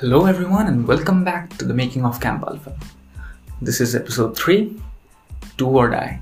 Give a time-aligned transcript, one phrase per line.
[0.00, 2.72] Hello, everyone, and welcome back to the making of Camp Alpha.
[3.60, 4.80] This is episode 3
[5.56, 6.20] Do or Die.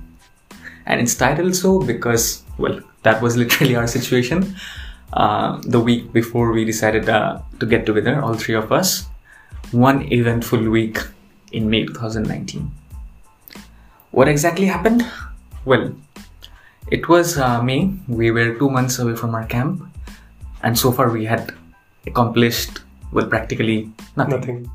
[0.86, 4.56] And it's titled so because, well, that was literally our situation.
[5.12, 9.04] Uh, the week before we decided uh, to get together, all three of us,
[9.72, 10.96] one eventful week
[11.52, 12.70] in May 2019.
[14.10, 15.04] What exactly happened?
[15.66, 15.94] Well,
[16.90, 19.82] it was uh, May, we were two months away from our camp,
[20.62, 21.52] and so far we had
[22.06, 22.80] accomplished,
[23.12, 24.40] well, practically nothing.
[24.40, 24.70] Nothing.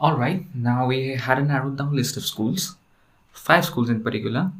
[0.00, 2.76] Alright, now we had a narrowed down list of schools,
[3.32, 4.52] five schools in particular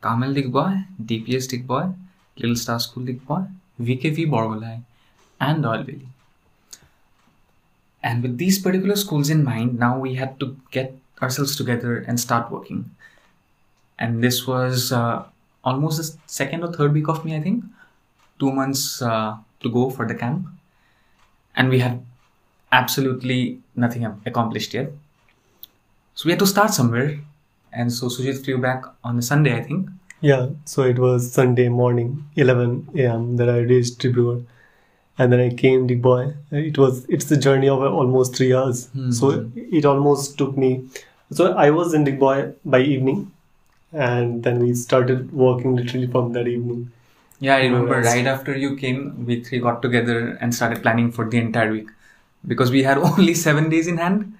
[0.00, 1.94] Carmel Digboy, DPS Digboy,
[2.36, 3.48] Little Star School Digboy,
[3.80, 4.82] VKV Borgolai,
[5.40, 6.08] and Oil Valley.
[8.02, 12.20] And with these particular schools in mind, now we had to get ourselves together and
[12.20, 12.90] start working.
[13.98, 15.24] And this was uh,
[15.64, 17.64] almost the second or third week of May, I think.
[18.38, 20.46] Two months uh, to go for the camp.
[21.56, 22.04] And we had
[22.72, 24.92] absolutely nothing accomplished yet.
[26.14, 27.18] So we had to start somewhere.
[27.72, 29.88] And so Sujit flew back on a Sunday, I think.
[30.20, 33.36] Yeah, so it was Sunday morning, 11 a.m.
[33.36, 34.46] that I reached Tribhuvan.
[35.18, 36.34] And then I came to Boy.
[36.50, 38.88] It was it's the journey of almost three hours.
[39.10, 40.88] So it almost took me.
[41.30, 43.30] So I was in Digboy by evening,
[43.94, 46.90] and then we started working literally from that evening.
[47.40, 51.28] Yeah, I remember right after you came, we three got together and started planning for
[51.28, 51.88] the entire week
[52.46, 54.34] because we had only seven days in hand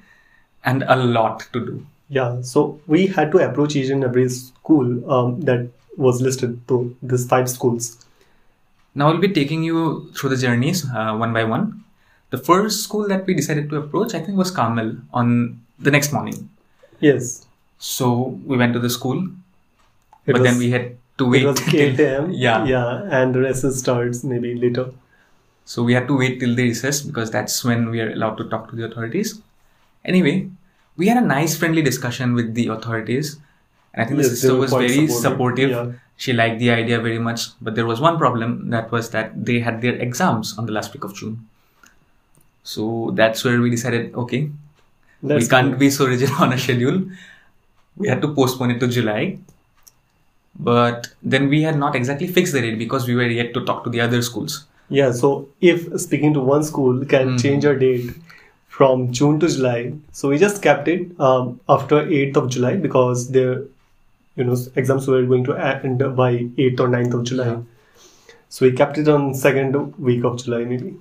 [0.64, 1.86] and a lot to do.
[2.08, 6.96] Yeah, so we had to approach each and every school um, that was listed to
[7.02, 8.04] these five schools.
[8.94, 11.84] Now I'll be taking you through the journeys uh, one by one.
[12.30, 16.12] The first school that we decided to approach, I think, was Carmel on the next
[16.12, 16.50] morning.
[17.00, 17.46] Yes,
[17.78, 19.28] So we went to the school,
[20.26, 21.42] it but was, then we had to wait.
[21.42, 22.30] it was till- 8 a.m.
[22.32, 22.64] Yeah.
[22.64, 24.90] yeah, and the recess starts maybe later.
[25.64, 28.48] So we had to wait till the recess because that's when we are allowed to
[28.48, 29.40] talk to the authorities.
[30.04, 30.50] Anyway,
[30.96, 33.38] we had a nice, friendly discussion with the authorities,
[33.94, 35.22] and I think the Yes, they sister was very supportive.
[35.22, 35.70] supportive.
[35.70, 35.92] Yeah.
[36.16, 39.58] She liked the idea very much, but there was one problem that was that they
[39.60, 41.48] had their exams on the last week of June.
[42.62, 44.50] So that's where we decided, okay,
[45.22, 45.78] That's we can't cool.
[45.78, 47.02] be so rigid on a schedule.
[47.96, 49.38] We had to postpone it to July.
[50.58, 53.84] But then we had not exactly fixed the date because we were yet to talk
[53.84, 54.66] to the other schools.
[54.88, 57.40] Yeah, so if speaking to one school can Mhm.
[57.42, 58.10] change our date
[58.68, 63.30] from June to July, so we just kept it um, after 8th of July because
[63.30, 63.62] their
[64.36, 67.46] you know exams were going to end by 8th or 9th of July.
[67.46, 67.60] Yeah.
[68.48, 70.94] So we kept it on second week of July maybe.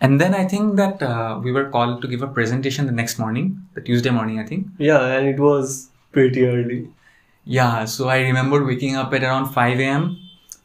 [0.00, 3.18] And then I think that uh, we were called to give a presentation the next
[3.18, 4.66] morning, the Tuesday morning, I think.
[4.78, 6.88] Yeah, and it was pretty early.
[7.44, 10.18] Yeah, so I remember waking up at around 5 a.m.,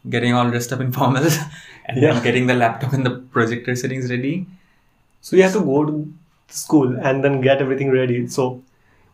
[0.09, 1.37] getting all dressed up in formals,
[1.85, 2.13] and Yeah.
[2.13, 4.45] then getting the laptop and the projector settings ready.
[5.21, 6.13] So we had to go to
[6.49, 8.27] school and then get everything ready.
[8.27, 8.61] So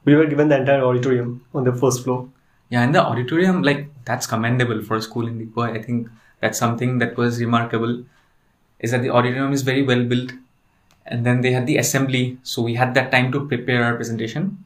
[0.06, 2.28] we were given the entire auditorium on the first floor.
[2.70, 5.78] Yeah, and the auditorium, like, that's commendable for a school in Digboy.
[5.78, 6.10] I think
[6.42, 8.04] that's something that was remarkable,
[8.80, 10.32] is that the auditorium is very well built.
[11.06, 14.64] And then they had the assembly, so we had that time to prepare our presentation.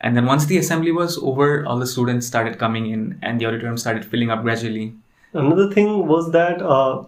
[0.00, 3.46] And then once the assembly was over, all the students started coming in, and the
[3.46, 4.94] auditorium started filling up gradually.
[5.34, 7.04] Another thing was that uh,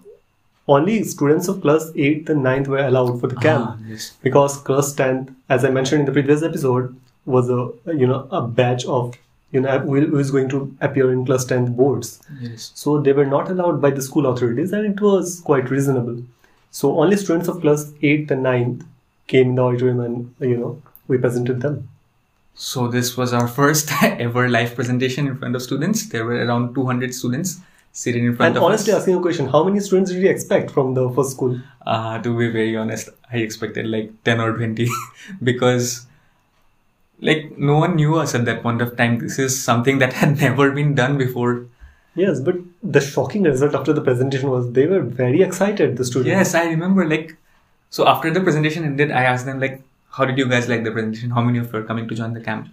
[0.68, 4.12] only students of class 8th and 9th were allowed for the camp Ah, yes.
[4.22, 6.94] because class 10th, as I mentioned in the previous episode,
[7.24, 7.70] was a
[8.02, 9.16] you know a batch of
[9.52, 12.20] you know who who is going to appear in class 10th boards.
[12.40, 12.70] Yes.
[12.74, 16.22] So they were not allowed by the school authorities, and it was quite reasonable.
[16.70, 18.86] So only students of class 8th and 9th
[19.28, 21.88] came in the auditorium, and you know we presented them.
[22.54, 26.08] So this was our first ever live presentation in front of students.
[26.08, 27.60] There were around 200 students
[27.92, 28.56] sitting in front of.
[28.56, 29.00] And of honestly, us.
[29.00, 31.60] asking a question, how many students did you expect from the first school?
[31.86, 34.88] Uh, to be very honest, I expected like 10 or 20
[35.42, 36.06] because
[37.20, 39.18] like no one knew us at that point of time.
[39.18, 41.66] This is something that had never been done before.
[42.14, 46.28] Yes, but the shocking result after the presentation was they were very excited, the students.
[46.28, 47.38] Yes, I remember like
[47.92, 49.82] so after the presentation ended, I asked them like,
[50.12, 51.30] how did you guys like the presentation?
[51.30, 52.68] How many of you are coming to join the camp?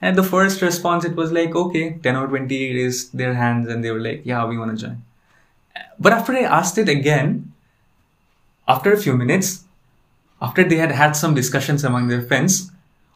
[0.00, 3.82] And the first response it was like, okay, 10 or 20 raised their hands and
[3.82, 5.02] they were like, yeah, we want to join.
[5.98, 7.52] But after I asked it again,
[8.68, 9.64] after a few minutes,
[10.40, 12.70] after they had had some discussions among their friends,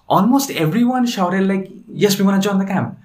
[0.09, 2.99] almost everyone shouted like, yes, we want to join the camp.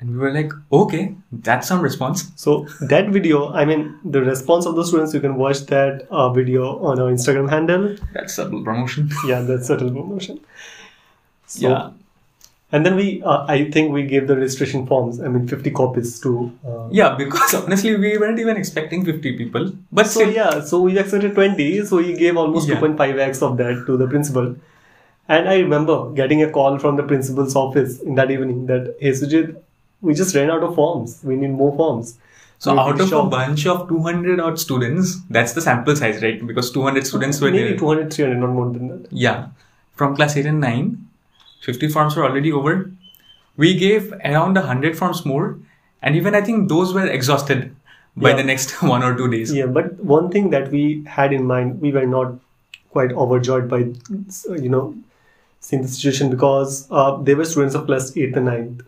[0.00, 2.30] And we were like, okay, that's some response.
[2.36, 6.30] So that video, I mean, the response of the students, you can watch that uh,
[6.30, 7.96] video on our Instagram handle.
[8.14, 9.10] That's subtle promotion.
[9.26, 10.40] Yeah, that's subtle promotion.
[11.46, 11.90] So, yeah.
[12.70, 15.20] And then we, uh, I think we gave the registration forms.
[15.20, 16.52] I mean, 50 copies to.
[16.66, 19.72] Uh, Yeah, because honestly, we weren't even expecting 50 people.
[19.90, 21.84] But so still, yeah, so we accepted 20.
[21.86, 22.76] So we gave almost Yeah.
[22.80, 24.54] 2.5x of that to the principal.
[25.28, 29.10] And I remember getting a call from the principal's office in that evening that, hey
[29.12, 29.56] Sujit,
[30.00, 31.20] we just ran out of forms.
[31.24, 32.18] We need more forms.
[32.58, 36.44] so We out of a bunch of 200 odd students, that's the sample size, right?
[36.46, 37.78] Because 200 students were maybe there.
[37.78, 39.12] 200, 300, not more than that.
[39.12, 39.48] Yeah.
[39.94, 41.06] From class 8 and 9,
[41.62, 42.90] 50 forms were already over.
[43.56, 45.58] We gave around 100 forms more,
[46.02, 47.74] and even I think those were exhausted
[48.16, 48.36] by Yeah.
[48.36, 49.52] the next one or two days.
[49.52, 52.34] Yeah, but one thing that we had in mind, we were not
[52.90, 54.94] quite overjoyed by, you know,
[55.60, 58.86] seeing the situation because uh, they were students of class 8th and 9th.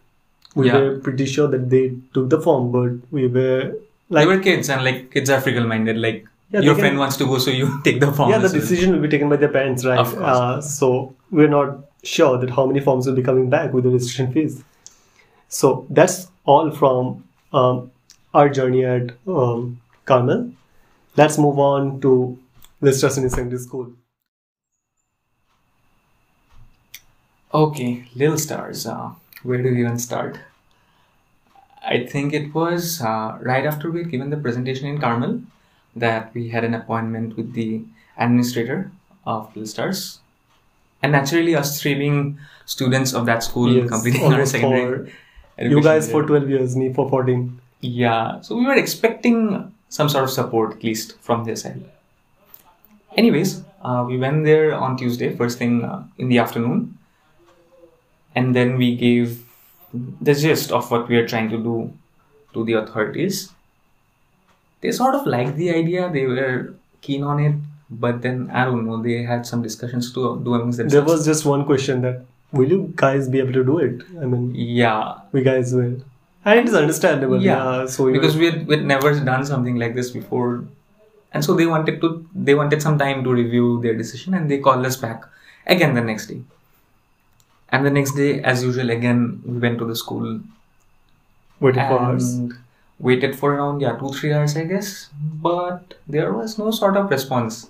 [0.54, 0.78] We Yeah.
[0.78, 3.74] were pretty sure that they took the form, but we were
[4.08, 5.96] like, they were kids, and like kids are fickle minded.
[5.98, 8.30] Like Yeah, your can- friend wants to go, so you take the form.
[8.30, 8.52] yeah, the well.
[8.60, 9.98] decision will be taken by their parents, right?
[9.98, 10.22] Of course.
[10.40, 13.90] Uh, so we're not sure that how many forms will be coming back with the
[13.90, 14.62] registration fees.
[15.48, 17.90] So that's all from um,
[18.34, 20.50] our journey at um, Carmel.
[21.16, 22.38] Let's move on to
[22.80, 23.92] Little Star Senior Secondary School.
[27.52, 28.86] Okay, Little Stars.
[28.86, 29.10] Uh,
[29.42, 30.38] where do we even start?
[31.82, 35.40] I think it was uh, right after we had given the presentation in Carmel
[35.96, 37.82] that we had an appointment with the
[38.18, 38.90] administrator
[39.26, 40.20] of Little Stars.
[41.02, 45.10] And naturally, us three being students of that school, Yes, completing our secondary.
[45.56, 46.20] for you guys there.
[46.22, 47.58] for 12 years, me for 14.
[47.80, 51.82] Yeah, so we were expecting some sort of support at least from their side.
[53.16, 56.98] Anyways, uh, we went there on Tuesday, first thing uh, in the afternoon,
[58.34, 59.44] and then we gave
[60.20, 61.92] the gist of what we are trying to do
[62.54, 63.52] to the authorities.
[64.80, 67.54] They sort of liked the idea, they were keen on it,
[67.90, 71.44] but then I don't know, they had some discussions to do amongst There was just
[71.44, 74.02] one question that will you guys be able to do it?
[74.20, 76.02] I mean, yeah, we guys will.
[76.44, 77.42] And it is understandable.
[77.42, 77.86] Yeah, Yeah.
[77.86, 80.64] so because we had, we had never done something like this before
[81.32, 84.58] and so they wanted to they wanted some time to review their decision and they
[84.58, 85.22] called us back
[85.66, 86.40] again the next day
[87.72, 90.40] and the next day as usual again we went to the school
[91.60, 92.26] waited for hours.
[92.98, 95.08] waited for around yeah two three hours i guess
[95.48, 97.68] but there was no sort of response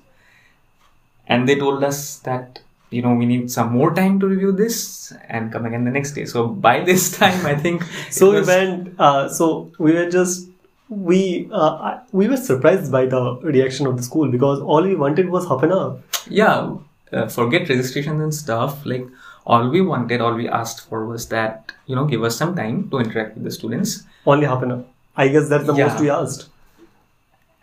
[1.29, 2.61] and they told us that
[2.91, 6.12] you know we need some more time to review this and come again the next
[6.12, 8.94] day so by this time i think So it we went.
[8.99, 10.49] Uh, so we were just
[10.88, 13.20] we uh, we were surprised by the
[13.56, 16.00] reaction of the school because all we wanted was half an hour.
[16.29, 16.75] yeah
[17.12, 19.06] uh, forget registrations and stuff like
[19.55, 22.76] all we wanted all we asked for was that you know give us some time
[22.91, 23.94] to interact with the students
[24.32, 24.85] Only half an hour.
[25.17, 25.88] I guess that's the Yeah.
[25.88, 26.43] most we asked.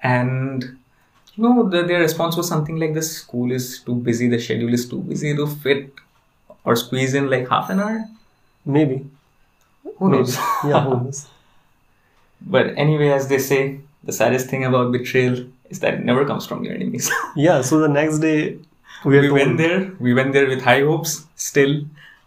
[0.04, 0.64] and
[1.36, 4.74] you know the, their response was something like the school is too busy the schedule
[4.74, 5.94] is too busy to fit
[6.66, 8.06] or squeeze in like half an hour
[8.66, 8.98] Maybe.
[9.98, 10.18] who Maybe.
[10.18, 10.36] knows
[10.66, 11.28] yeah, who knows?
[12.42, 13.62] but anyway as they say
[14.04, 17.62] the saddest thing about betrayal is that it never comes from your enemies Yeah.
[17.62, 18.58] So the next day
[19.06, 21.74] we, we went there we went there with high hopes still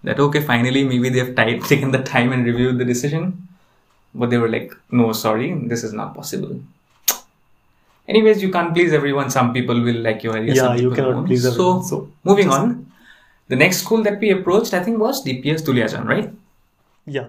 [0.04, 3.26] that okay finally maybe they've ti- taken the time and reviewed the decision
[4.14, 6.54] but they were like no sorry this is not possible
[8.08, 11.26] anyways you can't please everyone some people will like your idea Yeah, you cannot won't.
[11.28, 12.86] please so, everyone, so moving just- on
[13.48, 16.30] the next school that we approached i think was dps duliajan right
[17.16, 17.28] Yeah.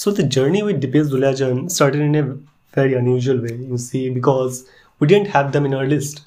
[0.00, 2.22] So the journey with DPS Duliajan started in a
[2.74, 4.60] very unusual way, you see, because
[5.00, 6.20] we didn't have them in our list.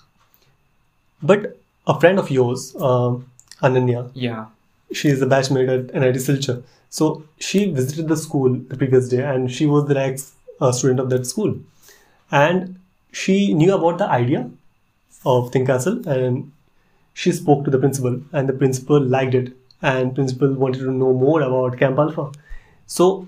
[1.24, 1.46] But
[1.92, 3.12] a friend of yours, uh,
[3.62, 4.46] Ananya, yeah
[4.92, 6.64] she is a batchmate at NIT Silchar.
[6.90, 11.00] So she visited the school the previous day and she was the next uh, student
[11.00, 11.58] of that school.
[12.32, 12.80] And
[13.12, 14.50] she knew about the idea
[15.26, 16.52] of Think Castle and
[17.14, 21.14] she spoke to the principal and the principal liked it and principal wanted to know
[21.14, 22.32] more about Camp Alpha.
[22.88, 23.28] So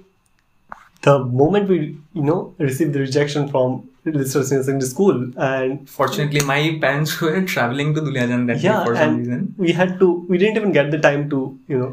[1.02, 5.90] the moment we, you know, received the rejection from Little Star Senior the School and
[5.90, 9.72] fortunately my parents were traveling to duliajan that yeah, day for some and reason we
[9.72, 11.92] had to, we didn't even get the time to, you know,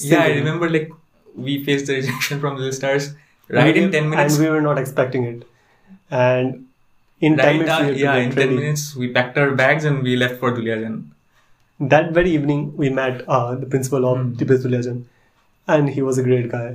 [0.00, 0.90] yeah i remember like
[1.34, 3.14] we faced the rejection from the stars
[3.48, 5.46] right We- in 10 minutes and we were not expecting it
[6.10, 6.66] and
[7.20, 8.56] in 10 minutes uh, we yeah, in 10 ready.
[8.56, 10.98] minutes we packed our bags and we left for Duliajan.
[11.80, 14.32] that very evening we met uh, the principal of Hmm.
[14.42, 15.04] DPS Duliajan
[15.76, 16.68] and he was a great guy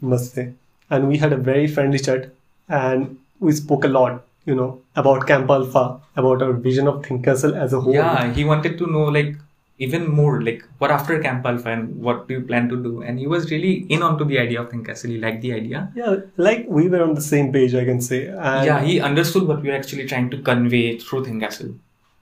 [0.00, 0.46] must say
[0.90, 2.30] and we had a very friendly chat
[2.68, 7.26] and we spoke a lot you know about Camp Alpha about our vision of Think
[7.26, 9.36] as a whole Yeah, he wanted to know like
[9.78, 13.02] even more like what after Camp Alpha and what do you plan to do?
[13.02, 15.10] And he was really in onto the idea of Think Castle.
[15.10, 15.90] He liked the idea.
[15.94, 19.48] yeah like we were on the same page I can say and yeah, he understood
[19.48, 21.44] what we were actually trying to convey through Think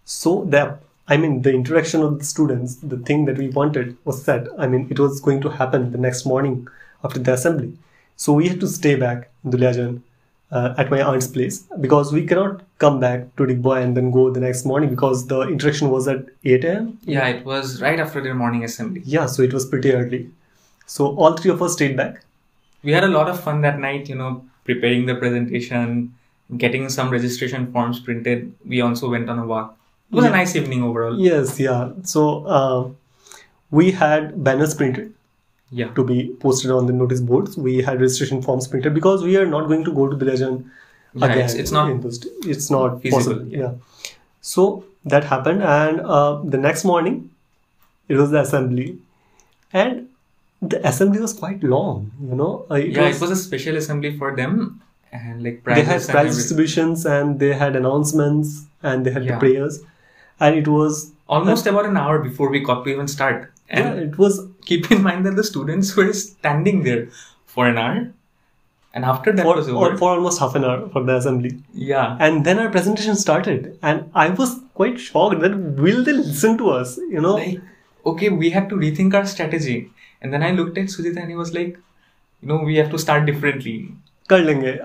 [0.05, 0.79] So the
[1.09, 4.47] I mean, the interaction of the students, the thing that we wanted was set.
[4.57, 6.69] I mean, it was going to happen the next morning
[7.03, 7.77] after the assembly.
[8.17, 10.01] So we had to stay back in Duliajan
[10.53, 14.31] uh, at my aunt's place because we cannot come back to Digboy and then go
[14.31, 16.99] the next morning because the interaction was at 8 a.m.
[17.05, 19.03] Yeah, it was right after their morning assembly.
[19.05, 20.31] Yeah, so it was pretty early.
[20.87, 22.23] So all three of us stayed back.
[22.83, 26.15] We had a lot of fun that night, you know, preparing the presentation,
[26.59, 28.53] getting some registration forms printed.
[28.67, 29.77] We also went on a walk.
[30.11, 30.31] It was Yeah.
[30.33, 31.19] a nice evening overall.
[31.19, 31.93] Yes, yeah.
[32.03, 32.91] So uh,
[33.71, 35.15] we had banners printed
[35.81, 35.89] Yeah.
[35.99, 37.57] to be posted on the notice boards.
[37.57, 40.71] We had registration forms printed because we are not going to go to the legend
[41.15, 41.39] Yeah, again.
[41.39, 42.19] it's- it's not in those,
[42.55, 43.47] it's not feasible, possible.
[43.49, 43.61] yeah.
[43.61, 43.73] Yeah.
[44.55, 44.67] So
[45.15, 47.17] that happened, and uh, the next morning,
[48.09, 48.99] it was the assembly,
[49.73, 50.09] and
[50.61, 52.11] the assembly was quite long.
[52.31, 54.81] You know, Uh, it yeah, was, it was a special assembly for them
[55.13, 58.53] and like they had and prize distributions and they had announcements
[58.83, 59.33] and they had Yeah.
[59.35, 59.81] the prayers,
[60.41, 63.51] and it was almost about an hour before we got to even start.
[63.69, 67.09] And yeah, it was keep in mind that the students were standing there
[67.47, 68.13] for an hour,
[68.95, 71.63] and after that for, was over, for almost half an hour for the assembly.
[71.73, 76.59] yeah, And then our presentation started, and I was quite shocked that will they listen
[76.59, 76.97] to us?
[76.97, 77.61] You know, like
[78.05, 79.91] okay, we had to rethink our strategy.
[80.21, 81.79] And then I looked at Sujit and he was like,
[82.41, 83.89] you know, we have to start differently.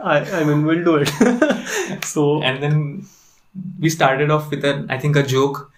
[0.04, 2.04] I, I mean, we'll do it.
[2.04, 3.06] so And then
[3.80, 5.72] we started off with a, I think, a joke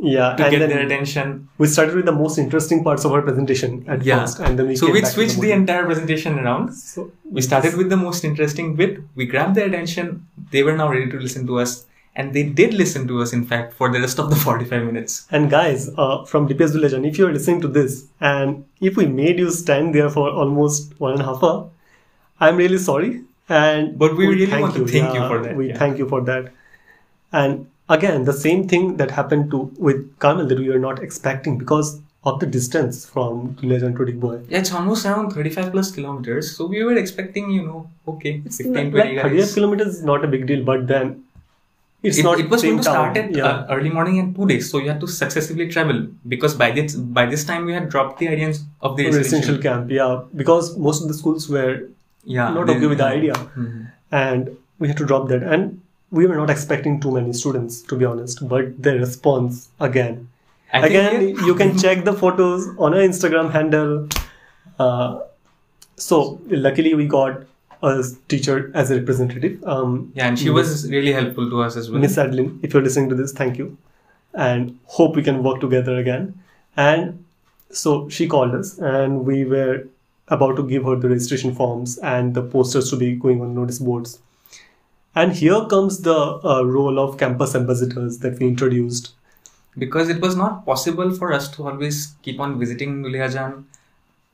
[0.00, 1.48] yeah, to and get their attention.
[1.58, 4.20] we started with the most interesting parts of our presentation at Yeah.
[4.20, 5.60] first, and then we so we switched the model.
[5.60, 6.72] entire presentation around.
[6.74, 9.00] So We started with the most interesting bit.
[9.16, 10.26] We grabbed their attention.
[10.52, 11.84] They were now ready to listen to us.
[12.20, 15.26] And they did listen to us, in fact, for the rest of the 45 minutes.
[15.30, 19.06] And guys, uh, from DPS Village, Legend, if you're listening to this, and if we
[19.06, 21.68] made you stand there for almost one and a half hour,
[22.40, 23.22] I'm really sorry.
[23.48, 25.78] And But we really want to thank you for that, We yeah.
[25.78, 26.50] thank you for that.
[27.32, 31.58] And again, the same thing that happened to with Carmel that we were not expecting
[31.58, 34.44] because of the distance from Duliajan to Digboy.
[34.48, 36.54] Yeah, it's almost around 35 plus kilometers.
[36.56, 39.54] So we were expecting, you know, okay, 15, 20 like 35 guys.
[39.54, 41.24] kilometers is not a big deal, but then
[42.02, 43.24] it's It, not it was same going to start town.
[43.24, 43.44] at yeah.
[43.46, 46.94] uh, early morning and two days, so you had to successively travel because by this
[47.20, 49.62] by this time we had dropped the ideas of the residential residential.
[49.62, 51.72] camp, yeah, because most of the schools were
[52.24, 53.34] Yeah, not okay with the idea.
[53.34, 53.90] Mhm.
[54.12, 57.96] and we had to drop that and we were not expecting too many students to
[57.96, 60.28] be honest but the response again.
[60.72, 64.08] I think again you can check the photos on our instagram handle.
[64.78, 65.20] Uh,
[65.96, 67.42] so luckily we got
[67.82, 69.62] a teacher as a representative.
[69.64, 72.00] Um, Yeah, and she was really helpful to us as well.
[72.00, 73.76] miss adlin if you're listening to this thank you.
[74.34, 76.34] And hope we can work together again.
[76.76, 77.24] And
[77.70, 79.86] so she called us and we were
[80.28, 83.78] about to give her the registration forms and the posters to be going on notice
[83.78, 84.18] boards
[85.14, 89.14] and here comes the uh, role of campus ambassadors that we introduced
[89.76, 93.64] because it was not possible for us to always keep on visiting Duliajan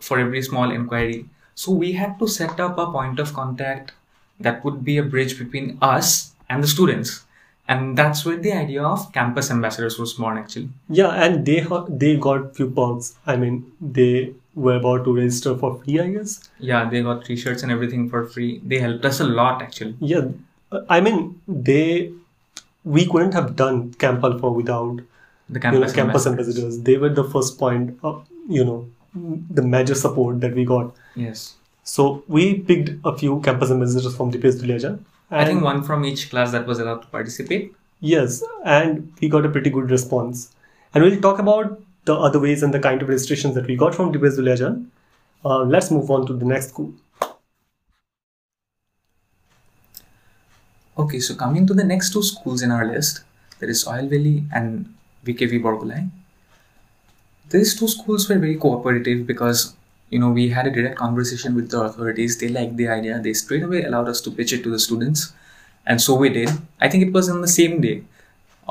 [0.00, 1.26] for every small inquiry.
[1.54, 3.92] So we had to set up a point of contact
[4.40, 7.24] that would be a bridge between us and the students.
[7.68, 10.68] And that's where the idea of campus ambassadors was born actually.
[10.90, 15.54] yeah and they ha- they got few perks i mean they were about to register
[15.62, 18.60] for free i guess Yeah, they got t-shirts and everything for free.
[18.64, 19.96] They helped us a lot actually.
[20.00, 20.28] yeah
[20.88, 22.10] i mean they
[22.84, 25.00] we couldn't have done camp alpha without
[25.54, 26.58] The you know, campus, campus ambassadors.
[26.58, 26.76] ambassadors.
[26.88, 28.14] They were the first point, of,
[28.48, 28.76] you know,
[29.58, 30.94] the major support that we got.
[31.24, 31.42] Yes.
[31.90, 32.04] So
[32.36, 34.94] we picked a few campus ambassadors from the DPS Duliajan.
[35.30, 37.68] I think one from each class that was allowed to participate.
[38.00, 38.38] Yes,
[38.76, 40.42] and we got a pretty good response.
[40.94, 41.78] And we'll talk about
[42.12, 44.86] the other ways and the kind of registrations that we got from DPS Duliajan.
[45.44, 46.92] Uh, let's move on to the next school.
[50.96, 53.22] Okay, so coming to the next two schools in our list,
[53.58, 54.92] there is Oil Valley and
[55.24, 56.08] VKV Borgolai.
[57.50, 59.74] These two schools were very cooperative because
[60.10, 62.38] you know we had a direct conversation with the authorities.
[62.38, 63.18] They liked the idea.
[63.18, 65.32] They straight away allowed us to pitch it to the students,
[65.86, 66.50] and so we did.
[66.80, 68.02] I think it was on the same day.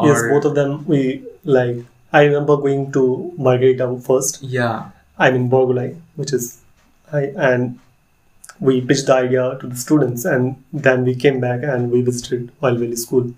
[0.02, 1.78] yes, both of them we like.
[2.14, 4.42] I remember going to Margherita first.
[4.44, 6.62] Yeah, I mean Borgolai, which is
[7.12, 7.80] I and
[8.60, 12.52] we pitched the idea to the students and then we came back and we visited
[12.64, 13.34] Oil Valley School.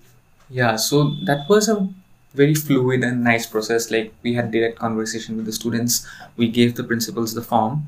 [0.50, 0.76] yeah.
[0.76, 1.88] So that was a
[2.34, 3.90] very fluid and nice process.
[3.92, 6.06] Like we had direct conversation with the students.
[6.38, 7.86] We gave the principals the form,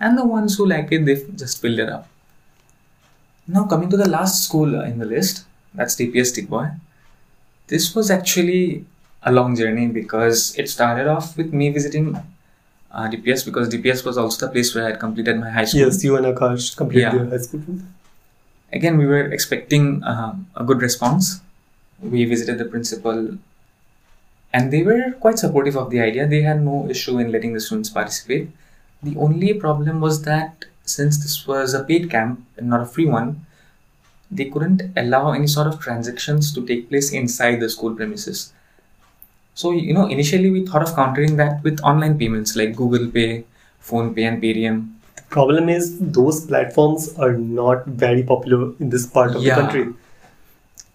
[0.00, 2.08] and the ones who liked it, they just filled it up.
[3.46, 5.44] Now coming to the last school uh, in the list,
[5.74, 6.78] that's DPS Digboy.
[7.66, 8.84] This was actually
[9.22, 12.16] a long journey because it started off with me visiting
[12.92, 15.80] uh, DPS because DPS was also the place where I had completed my high school.
[15.82, 17.14] Yes, you and Akash completed Yeah.
[17.14, 17.62] your high school.
[18.72, 21.40] Again, we were expecting um, a good response.
[22.02, 23.38] We visited the principal
[24.52, 26.26] and they were quite supportive of the idea.
[26.26, 28.48] They had no issue in letting the students participate.
[29.02, 33.06] The only problem was that since this was a paid camp and not a free
[33.06, 33.44] one,
[34.30, 38.52] they couldn't allow any sort of transactions to take place inside the school premises.
[39.58, 43.44] So, you know, initially we thought of countering that with online payments like Google Pay,
[43.82, 44.90] PhonePe, and Paytm.
[45.16, 49.56] The problem is those platforms are not very popular in this part of Yeah.
[49.56, 49.94] the country.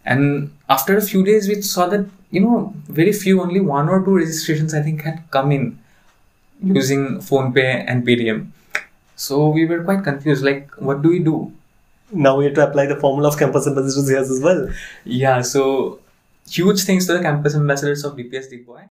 [0.06, 4.00] And after a few days, we saw that, you know, very few, only one or
[4.06, 5.68] two registrations, I think, had come in
[6.64, 8.48] using PhonePe and Paytm.
[9.18, 11.52] So we were quite confused like, what do we do?
[12.14, 14.70] Now we have to apply the formula of campus ambassadors here as well.
[15.04, 16.00] Yeah, so
[16.50, 18.90] huge thanks to the campus ambassadors of DPS Digboy.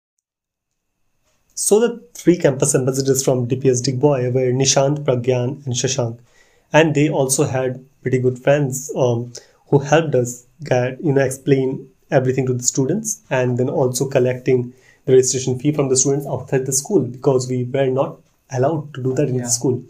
[1.53, 6.19] So the three campus ambassadors from DPS Digboy were Nishant, Pragyan, and Shashank,
[6.73, 9.31] and they also had pretty good friends um,
[9.69, 14.73] who helped us get you know explain everything to the students, and then also collecting
[15.05, 18.19] the registration fee from the students outside the school because we were not
[18.51, 19.43] allowed to do that in Yeah.
[19.43, 19.81] the school,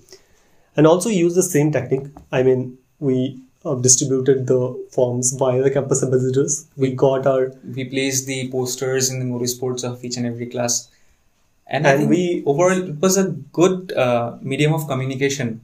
[0.78, 2.08] and also use the same technique.
[2.32, 4.60] I mean, we uh, distributed the
[4.92, 6.68] forms via the campus ambassadors.
[6.78, 10.48] We got our We placed the posters in the notice boards of each and every
[10.48, 10.90] class.
[11.68, 13.30] And, I And we- overall it was a
[13.60, 15.62] good uh, medium of communication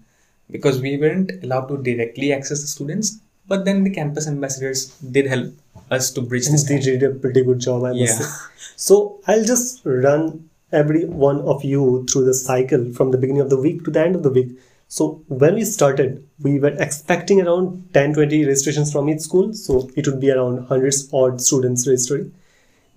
[0.50, 5.27] because we weren't allowed to directly access the students, but then the campus ambassadors did
[5.27, 5.53] help
[5.91, 6.63] us to bridge this.
[6.63, 8.17] they did a pretty good job, I must Yeah.
[8.20, 8.29] say.
[8.75, 13.50] So I'll just run every one of you through the cycle from the beginning of
[13.50, 14.50] the week to the end of the week.
[14.91, 19.53] So when we started, we were expecting around 10 20 registrations from each school.
[19.53, 22.33] So it would be around hundreds odd students registering.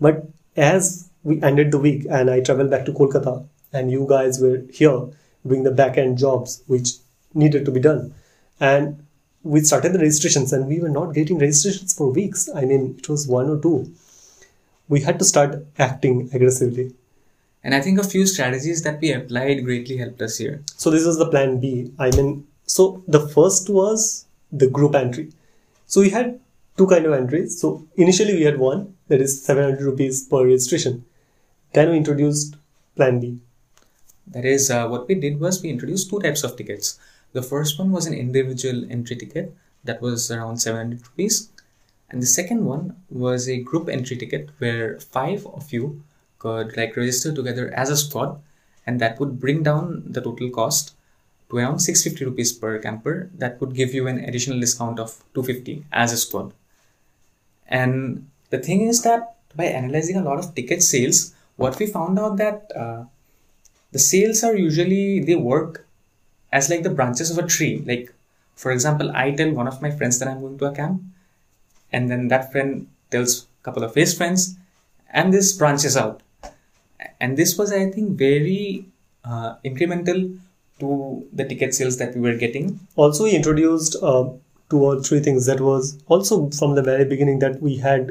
[0.01, 4.41] But as we ended the week and I traveled back to Kolkata and you guys
[4.41, 5.07] were here
[5.47, 6.95] doing the back end jobs which
[7.33, 8.13] needed to be done.
[8.59, 9.07] And
[9.45, 12.49] we started the registrations and we were not getting registrations for weeks.
[12.53, 13.95] I mean, it was one or two.
[14.89, 16.93] We had to start acting aggressively.
[17.65, 20.63] And I think a few strategies that we applied greatly helped us here.
[20.77, 21.91] So this was the plan B.
[21.99, 25.33] I mean, so the first was the group entry.
[25.87, 26.39] So we had
[26.77, 27.59] two kind of entries.
[27.59, 31.07] So initially we had one that is 700 rupees per registration.
[31.73, 32.57] Then we introduced
[32.97, 33.39] plan B.
[34.27, 36.99] That is, uh, what we did was we introduced two types of tickets.
[37.33, 41.51] The first one was an individual entry ticket that was around 700 rupees,
[42.09, 46.03] and the second one was a group entry ticket where five of you
[46.45, 48.41] could like register together as a squad,
[48.87, 50.95] and that would bring down the total cost
[51.49, 53.31] to around 650 rupees per camper.
[53.35, 56.53] That would give you an additional discount of 250 as a squad.
[57.67, 62.19] And the thing is that by analyzing a lot of ticket sales, what we found
[62.19, 63.05] out that uh,
[63.93, 65.87] the sales are usually they work
[66.53, 67.83] as like the branches of a tree.
[67.87, 68.13] Like
[68.55, 71.03] for example, I tell one of my friends that I'm going to a camp,
[71.93, 74.57] and then that friend tells a couple of his friends,
[75.11, 76.23] and this branches out.
[77.21, 78.87] And this was, I think, very
[79.25, 80.39] uh, incremental
[80.81, 82.81] to the ticket sales that we were getting.
[82.97, 84.29] Also, we introduced uh,
[84.71, 88.11] two or three things that was also from the very beginning that we had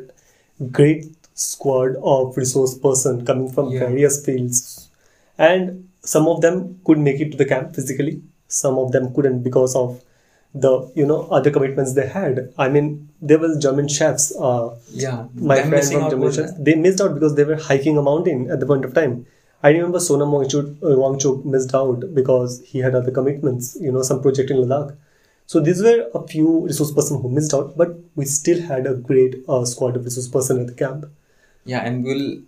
[0.72, 3.80] great squad of resource person coming from Yeah.
[3.88, 4.90] various fields
[5.38, 9.42] and some of them could make it to the camp physically some of them couldn't
[9.42, 10.00] because of
[10.54, 12.54] the you know other commitments they had.
[12.58, 16.76] I mean there were german chefs uh, Yeah, my them friend from German chefs, they
[16.76, 19.26] missed out because they were hiking a mountain at the point of time.
[19.64, 24.04] I remember sonam wangchuk, uh, wangchuk missed out because he had other commitments you know
[24.04, 24.96] some project in ladakh.
[25.46, 28.94] So these were a few resource person who missed out but we still had a
[28.96, 31.06] great uh, squad of resource person at the camp.
[31.66, 32.42] Yeah, and we'll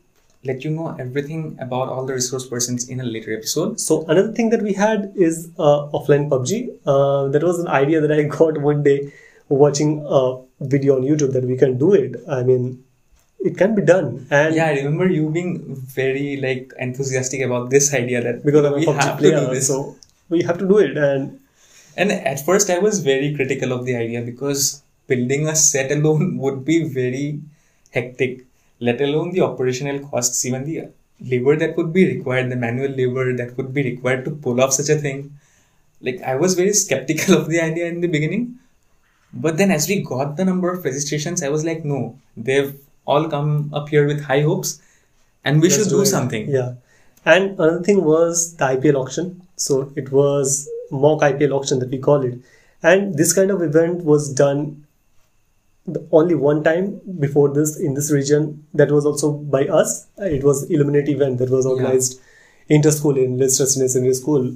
[0.46, 3.80] let you know everything about all the resource persons in a later episode.
[3.80, 6.80] So another thing that we had is uh, offline PUBG.
[6.86, 9.12] Uh, that was an idea that I got one day
[9.50, 12.16] watching a video on YouTube that we can do it.
[12.30, 12.84] I mean,
[13.40, 17.94] it can be done, and Yeah, I remember you being very like enthusiastic about this
[17.94, 19.68] idea that because I'm a we PUBG have to player, do this.
[19.68, 19.96] so
[20.30, 20.98] we have to do it.
[20.98, 21.40] And
[21.98, 26.38] And at first, I was very critical of the idea because building a set alone
[26.46, 27.42] would be very
[27.92, 28.46] hectic,
[28.80, 30.90] let alone the operational costs, even the
[31.22, 34.74] labor that would be required, the manual labor that would be required to pull off
[34.74, 35.38] such a thing.
[36.02, 38.60] Like, I was very skeptical of the idea in the beginning.
[39.34, 43.30] But then, as we got the number of registrations, I was like, no, they've all
[43.30, 44.82] come up here with high hopes
[45.44, 46.08] and we should do it.
[46.08, 46.50] something.
[46.50, 46.74] Yeah.
[47.26, 49.42] And another thing was the IPL auction.
[49.56, 52.40] So it was mock IPL auction that we call it.
[52.84, 54.85] And this kind of event was done
[55.88, 58.66] the only one time before this in this region.
[58.74, 60.08] That was also by us.
[60.18, 62.20] It was Illuminati event that was organized
[62.70, 64.56] inter-school in Little Star Senior School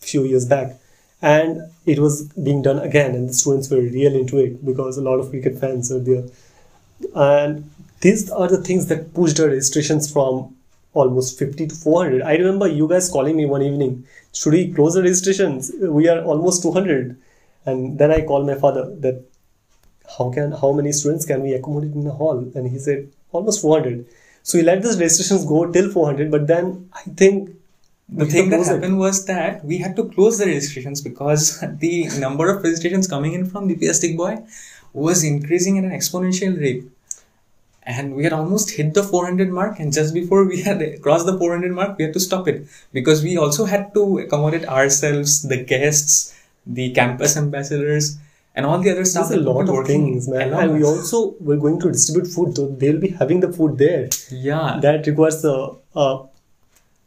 [0.00, 0.76] few years back.
[1.22, 5.02] And it was being done again, and the students were real into it because a
[5.02, 6.24] lot of cricket fans are there.
[7.14, 10.56] And these are the things that pushed our registrations from
[10.92, 14.94] almost 50 to 400 i remember you guys calling me one evening should we close
[14.94, 17.16] the registrations we are almost 200
[17.66, 19.22] and then i called my father that
[20.16, 22.38] how can how many students can we accommodate in the hall?
[22.54, 24.06] And he said almost 400
[24.42, 27.50] so he let the registrations go till 400 but then i think
[28.12, 28.98] the thing that happened it.
[28.98, 33.46] was that we had to close the registrations because the number of registrations coming in
[33.46, 34.48] from DPS Digboy
[34.92, 36.84] was increasing at an exponential rate.
[37.84, 41.38] And we had almost hit the 400 mark and just before we had crossed the
[41.38, 42.66] 400 mark we had to stop it.
[42.92, 48.18] Because we also had to accommodate ourselves the guests the campus ambassadors
[48.54, 51.62] and all the other stuff There's a lot of things man and we also we're
[51.64, 55.70] going to distribute food so they'll be having the food there yeah that requires a,
[55.94, 56.24] a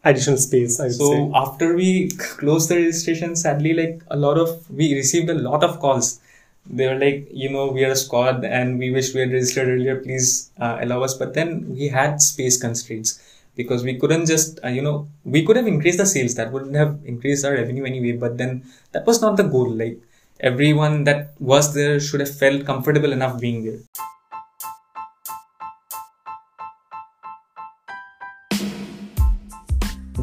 [0.06, 1.32] additional space I so say.
[1.36, 5.80] after we closed the registration sadly like a lot of we received a lot of
[5.80, 6.20] calls
[6.66, 9.68] they were like, you know, we are a squad and we wish we had registered
[9.68, 9.98] earlier.
[10.02, 11.14] Please uh, allow us.
[11.14, 13.22] But then we had space constraints
[13.56, 16.36] because we couldn't just, uh, you know, we could have increased the sales.
[16.36, 18.14] That wouldn't have increased our revenue anyway.
[18.14, 19.70] But then that was not the goal.
[19.70, 20.00] Like
[20.44, 23.80] everyone that was there should have felt comfortable enough being there.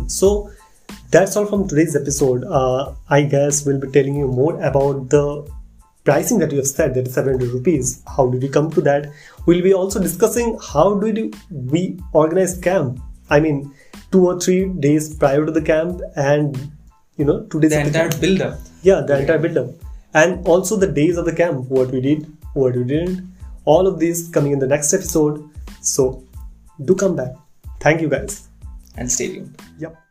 [0.07, 0.51] So
[1.11, 2.45] that's all from today's episode.
[2.45, 5.51] Uh, I guess we'll be telling you more about the
[6.05, 8.03] pricing that you have said that is 700 rupees.
[8.07, 9.11] How did we come to that?
[9.47, 13.01] We'll be also discussing how do we organize camp.
[13.31, 13.73] I mean
[14.13, 16.59] two or three days prior to the camp and
[17.17, 20.47] you know two days the entire the build up yeah the entire build up and
[20.47, 23.33] also the days of the camp what we did what we didn't.
[23.65, 25.49] All of these coming in the next episode.
[25.81, 26.25] So
[26.85, 27.33] do come back.
[27.79, 28.49] Thank you guys.
[28.97, 29.61] And stay tuned.
[29.79, 30.10] Yep